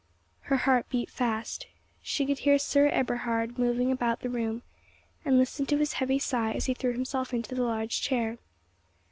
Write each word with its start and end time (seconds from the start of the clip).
Her 0.49 0.57
heart 0.57 0.89
beat 0.89 1.11
fast. 1.11 1.67
She 2.01 2.25
could 2.25 2.39
hear 2.39 2.57
Sir 2.57 2.87
Eberhard 2.87 3.59
moving 3.59 3.91
about 3.91 4.21
the 4.21 4.31
room, 4.31 4.63
and 5.23 5.37
listened 5.37 5.69
to 5.69 5.77
his 5.77 5.93
heavy 5.93 6.17
sigh 6.17 6.53
as 6.53 6.65
he 6.65 6.73
threw 6.73 6.93
himself 6.93 7.35
into 7.35 7.53
the 7.53 7.61
large 7.61 8.01
chair. 8.01 8.39